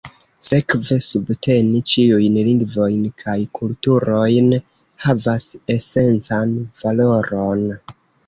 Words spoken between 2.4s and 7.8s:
lingvojn kaj kulturojn havas esencan valoron.